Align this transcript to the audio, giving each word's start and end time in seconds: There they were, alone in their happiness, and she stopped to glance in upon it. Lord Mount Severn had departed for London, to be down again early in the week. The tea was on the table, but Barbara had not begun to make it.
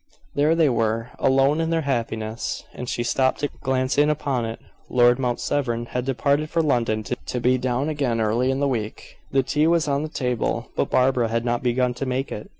There 0.33 0.55
they 0.55 0.67
were, 0.67 1.11
alone 1.19 1.61
in 1.61 1.69
their 1.69 1.83
happiness, 1.85 2.63
and 2.73 2.89
she 2.89 3.03
stopped 3.03 3.41
to 3.41 3.49
glance 3.61 3.99
in 3.99 4.09
upon 4.09 4.45
it. 4.45 4.59
Lord 4.89 5.19
Mount 5.19 5.39
Severn 5.39 5.85
had 5.85 6.05
departed 6.05 6.49
for 6.49 6.63
London, 6.63 7.03
to 7.03 7.39
be 7.39 7.59
down 7.59 7.87
again 7.87 8.19
early 8.19 8.49
in 8.49 8.59
the 8.59 8.67
week. 8.67 9.17
The 9.31 9.43
tea 9.43 9.67
was 9.67 9.87
on 9.87 10.01
the 10.01 10.09
table, 10.09 10.71
but 10.75 10.89
Barbara 10.89 11.27
had 11.27 11.45
not 11.45 11.61
begun 11.61 11.93
to 11.93 12.07
make 12.07 12.31
it. 12.31 12.49